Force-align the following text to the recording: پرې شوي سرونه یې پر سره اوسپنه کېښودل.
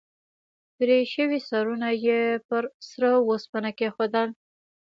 پرې 0.77 0.99
شوي 1.13 1.39
سرونه 1.49 1.89
یې 2.05 2.19
پر 2.47 2.63
سره 2.89 3.09
اوسپنه 3.29 3.69
کېښودل. 3.77 4.29